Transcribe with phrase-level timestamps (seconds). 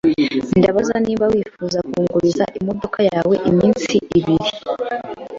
[0.59, 4.49] Ndabaza niba wifuza kunguriza imodoka yawe iminsi ibiri.